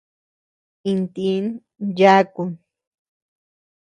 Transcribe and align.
Intin 0.91 1.45
yakun. 1.97 2.49